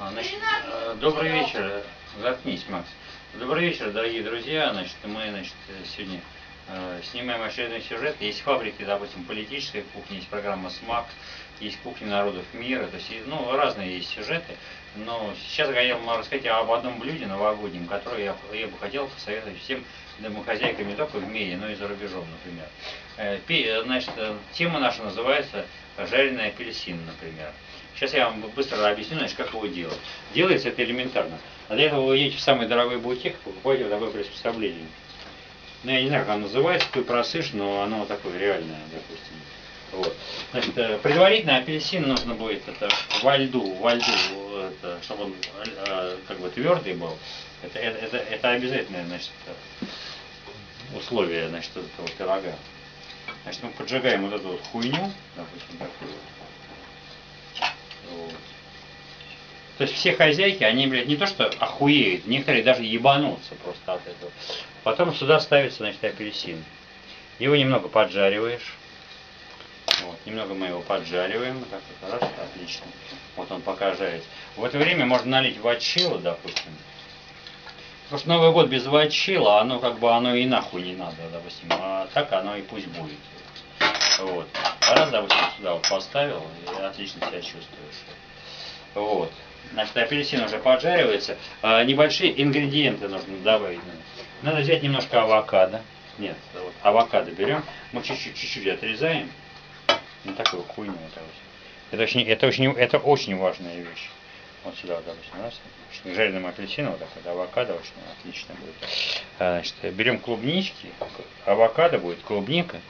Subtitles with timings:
[0.00, 1.82] А, Значит, э, добрый вечер.
[2.20, 2.88] Заткнись, Макс.
[3.34, 4.72] Добрый вечер, дорогие друзья.
[4.72, 5.54] Значит, мы значит,
[5.86, 6.20] сегодня
[6.68, 8.14] э, снимаем очередной сюжет.
[8.20, 11.06] Есть фабрики, допустим, политической кухни, есть программа СМАК,
[11.58, 12.86] есть кухни народов мира.
[12.86, 14.56] То есть, ну, разные есть сюжеты.
[14.94, 19.60] Но сейчас я хотел рассказать об одном блюде новогоднем, которое я, я бы хотел посоветовать
[19.60, 19.82] всем
[20.20, 22.68] домохозяйкам не только в мире, но и за рубежом, например.
[23.16, 24.12] Э, Значит,
[24.52, 25.66] тема наша называется
[25.98, 27.52] жареный апельсин, например.
[27.98, 29.98] Сейчас я вам быстро объясню, значит, как его делать.
[30.32, 31.36] Делается это элементарно.
[31.68, 34.86] А для этого вы едете в самый дорогой бутик, покупаете вот такое приспособление.
[35.82, 39.34] Ну, я не знаю, как оно называется, ты просышь, но оно такое реальное, допустим.
[39.92, 40.16] Вот.
[40.52, 42.88] Значит, э, предварительно апельсин нужно будет это
[43.22, 45.34] во льду, во льду, это, чтобы он
[45.86, 47.16] э, как бы твердый был.
[47.62, 52.54] Это, это, это, обязательное, значит, это условие, значит, этого пирога.
[53.42, 56.12] Значит, мы поджигаем вот эту вот хуйню, допустим, такую.
[59.78, 64.06] То есть все хозяйки, они, блядь, не то что охуеют, некоторые даже ебанутся просто от
[64.06, 64.32] этого.
[64.82, 66.64] Потом сюда ставится, значит, апельсин.
[67.38, 68.74] Его немного поджариваешь.
[70.02, 71.58] Вот, немного мы его поджариваем.
[71.58, 72.86] Вот так вот, раз, отлично.
[73.36, 74.28] Вот он пока жарится.
[74.56, 76.72] В это время можно налить ватчило, допустим.
[78.04, 81.68] Потому что Новый год без ватчила, оно как бы оно и нахуй не надо, допустим.
[81.70, 83.18] А так оно и пусть будет.
[84.20, 84.48] Вот.
[84.90, 88.04] Раз, допустим, сюда вот поставил, и отлично себя чувствуешь.
[88.94, 89.32] Вот.
[89.72, 91.36] Значит, апельсин уже поджаривается.
[91.60, 93.80] А, небольшие ингредиенты нужно добавить.
[94.42, 95.82] Надо взять немножко авокадо.
[96.18, 97.62] Нет, вот, авокадо берем.
[97.92, 99.30] Мы чуть-чуть, отрезаем.
[100.24, 100.94] Вот такую хуйню.
[101.12, 101.20] Это,
[101.92, 104.10] это, очень, это, очень, это очень важная вещь.
[104.64, 105.60] Вот сюда, вот, допустим, раз.
[106.04, 108.74] Жареным апельсином, вот так вот, авокадо очень отлично будет.
[109.38, 110.90] А, Значит, берем клубнички,
[111.44, 112.80] авокадо будет, клубника,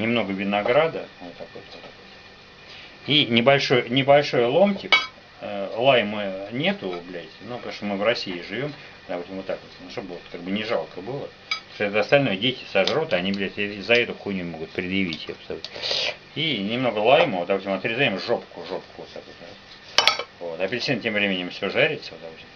[0.00, 3.08] немного винограда, вот так вот, вот так вот.
[3.08, 4.94] И небольшой, небольшой ломтик,
[5.40, 8.72] э, лайма нету, блядь, ну, потому что мы в России живем,
[9.08, 11.28] да, вот, вот так вот, ну, чтобы вот, как бы не жалко было.
[11.78, 15.24] Это остальное дети сожрут, они, блядь, и за эту хуйню могут предъявить.
[15.24, 15.62] представляю.
[16.34, 20.26] И немного лайма, вот, допустим, отрезаем жопку, жопку, вот так вот.
[20.40, 20.60] Вот.
[20.60, 22.48] Апельсин тем временем все жарится, вот, допустим.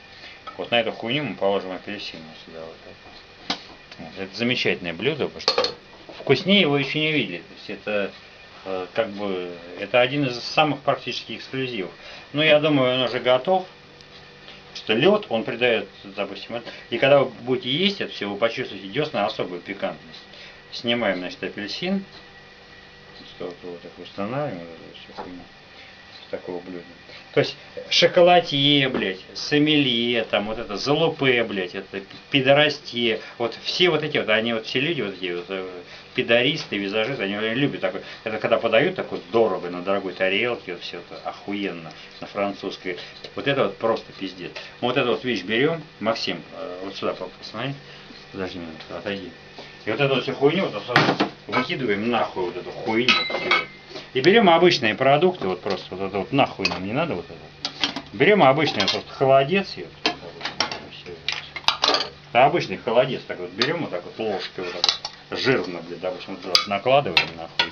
[0.59, 3.59] Вот на эту хуйню мы положим апельсин вот сюда, вот так.
[3.99, 4.22] Вот.
[4.22, 5.75] Это замечательное блюдо, потому что
[6.25, 7.39] вкуснее его еще не видели.
[7.39, 8.11] То есть это
[8.65, 11.93] э, как бы это один из самых практически эксклюзивов.
[12.33, 13.67] Но я думаю, он уже готов.
[14.75, 16.69] Что лед, он придает, допустим, это.
[16.91, 20.23] И когда вы будете есть это все, вы почувствуете десна особую пикантность.
[20.73, 22.05] Снимаем, значит, апельсин.
[23.37, 25.43] Что вот так устанавливаем, вот эту всю хуйню
[26.14, 26.85] с такого блюда.
[27.35, 27.57] То есть
[27.91, 34.29] шоколадье, блядь, сомелье, там вот это залупе, блядь, это пидорастье, вот все вот эти вот,
[34.29, 35.67] они вот все люди вот такие вот, э,
[36.15, 40.83] пидористы, визажисты, они любят такой, это когда подают так вот дорого, на дорогой тарелке, вот
[40.83, 42.99] все это охуенно, на французской,
[43.34, 44.53] вот это вот просто пиздец.
[44.81, 47.75] Мы вот эту вот вещь берем, Максим, э, вот сюда посмотри,
[48.31, 49.31] подожди минуту, отойди.
[49.87, 50.83] И вот эту всю хуйню вот
[51.49, 53.11] выкидываем нахуй вот эту хуйню.
[54.15, 57.35] И берем обычные продукты, вот просто вот это вот нахуй нам не надо вот это.
[58.13, 60.15] Берем обычный просто холодец, вот, вот,
[62.33, 64.85] обычный холодец, так вот берем вот так вот ложкой вот так
[65.31, 67.67] вот, жирно, блядь, допустим, вот вот накладываем нахуй.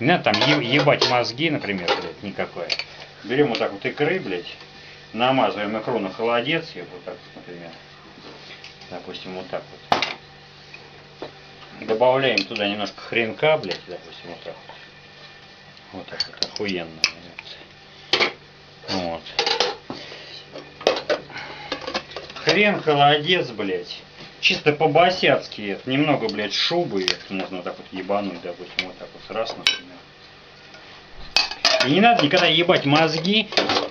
[0.00, 2.66] Не надо там е- ебать мозги, например, блядь, никакой.
[3.22, 4.56] Берем вот так вот икры, блядь,
[5.12, 7.70] намазываем икру на холодец, вот так вот, например.
[8.90, 11.28] Допустим, вот так вот.
[11.86, 14.81] Добавляем туда немножко хренка, блядь, допустим, вот так вот.
[15.92, 17.00] Вот так вот, охуенно.
[18.88, 19.22] Вот.
[22.34, 24.00] Хрен, холодец, блядь.
[24.40, 29.36] Чисто по-босяцки, это, немного, блядь, шубы, это можно так вот ебануть, допустим, вот так вот,
[29.36, 29.96] раз, например.
[31.84, 33.48] И не надо никогда ебать мозги,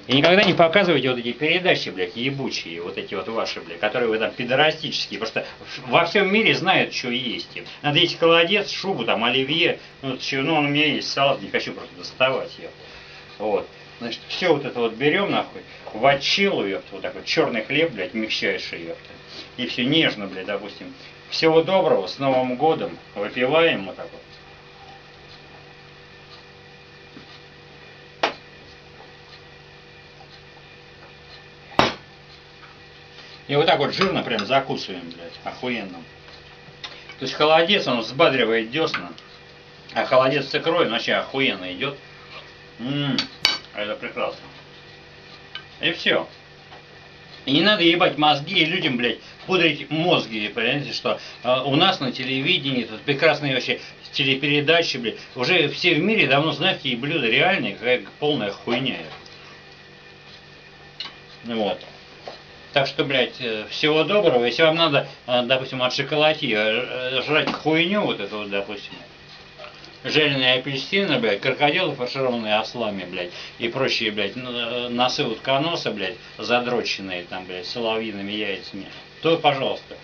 [0.07, 4.09] и никогда не показывайте вот эти передачи, блядь, ебучие, вот эти вот ваши, блядь, которые
[4.09, 7.49] вы там пидорастические, потому что во всем мире знают, что есть.
[7.81, 11.49] Надо есть холодец, шубу, там, оливье, ну, чё, ну, он у меня есть, салат, не
[11.49, 12.69] хочу просто доставать ее.
[13.39, 13.67] Вот.
[13.99, 15.61] Значит, все вот это вот берем, нахуй,
[15.93, 19.11] в отчилу, ёпта, вот так вот, черный хлеб, блядь, мягчайший, ёпта.
[19.57, 20.93] И все нежно, блядь, допустим.
[21.29, 24.21] Всего доброго, с Новым годом, выпиваем вот так вот.
[33.51, 36.01] И вот так вот жирно прям закусываем, блядь, охуенно.
[37.19, 39.11] То есть холодец, он взбадривает десна,
[39.93, 41.97] а холодец с икрой он вообще охуенно идет.
[42.79, 43.17] Ммм,
[43.75, 44.39] это прекрасно.
[45.81, 46.29] И все.
[47.45, 51.99] И не надо ебать мозги и людям, блядь, пудрить мозги, понимаете, что э, у нас
[51.99, 53.81] на телевидении, тут прекрасные вообще
[54.13, 58.99] телепередачи, блядь, уже все в мире давно знают, какие блюда реальные, какая полная хуйня.
[61.43, 61.81] Вот.
[62.73, 64.45] Так что, блядь, э, всего доброго.
[64.45, 68.93] Если вам надо, э, допустим, от шоколати э, жрать хуйню вот эту вот, допустим,
[70.05, 77.45] жареные апельсины, блядь, крокодилы, фаршированные ослами, блядь, и прочие, блядь, носы утконоса, блядь, задроченные там,
[77.45, 78.85] блядь, соловьиными яйцами,
[79.21, 79.97] то, пожалуйста.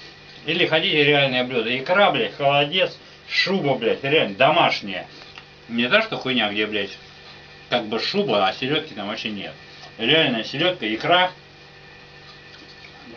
[0.45, 1.75] Или хотите реальное блюдо.
[1.77, 2.97] Икра, блядь, холодец,
[3.29, 5.07] шуба, блядь, реально домашняя.
[5.69, 6.97] Не та, что хуйня, где, блядь,
[7.69, 9.53] как бы шуба, а селедки там вообще нет.
[9.97, 11.31] Реальная селедка, икра,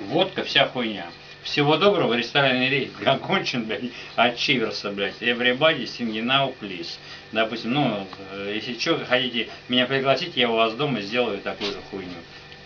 [0.01, 1.07] водка, вся хуйня.
[1.43, 3.85] Всего доброго, ресторанный рейд окончен, блядь,
[4.17, 5.23] от Чиверса, блядь.
[5.23, 6.99] Everybody sing it now, please.
[7.33, 11.79] Допустим, ну, э, если что, хотите меня пригласить, я у вас дома сделаю такую же
[11.91, 12.11] хуйню.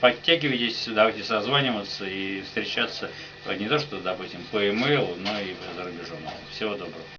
[0.01, 3.11] Подтягивайтесь, давайте созваниваться и встречаться
[3.47, 6.19] э, не то что, допустим, по имейлу, но и за рубежом.
[6.51, 7.05] Всего доброго.